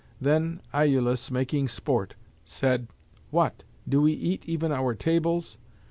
[0.19, 2.15] Then said Iülus, making sport,
[3.29, 3.61] "What!
[3.87, 5.57] do we eat even our tables?"